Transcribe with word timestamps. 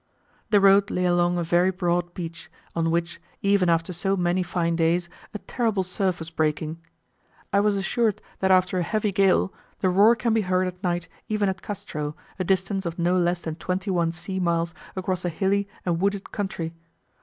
The 0.49 0.59
road 0.59 0.89
lay 0.89 1.05
along 1.05 1.37
a 1.37 1.43
very 1.43 1.69
broad 1.69 2.15
beach, 2.15 2.49
on 2.75 2.89
which, 2.89 3.21
even 3.43 3.69
after 3.69 3.93
so 3.93 4.17
many 4.17 4.41
fine 4.41 4.75
days, 4.75 5.09
a 5.31 5.37
terrible 5.37 5.83
surf 5.83 6.17
was 6.17 6.31
breaking. 6.31 6.81
I 7.53 7.59
was 7.59 7.75
assured 7.75 8.19
that 8.39 8.49
after 8.49 8.79
a 8.79 8.81
heavy 8.81 9.11
gale, 9.11 9.53
the 9.77 9.89
roar 9.89 10.15
can 10.15 10.33
be 10.33 10.41
heard 10.41 10.65
at 10.65 10.81
night 10.81 11.07
even 11.29 11.49
at 11.49 11.61
Castro, 11.61 12.15
a 12.39 12.43
distance 12.43 12.87
of 12.87 12.97
no 12.97 13.15
less 13.15 13.41
than 13.41 13.57
twenty 13.57 13.91
one 13.91 14.11
sea 14.11 14.39
miles 14.39 14.73
across 14.95 15.23
a 15.23 15.29
hilly 15.29 15.67
and 15.85 16.01
wooded 16.01 16.31
country. 16.31 16.73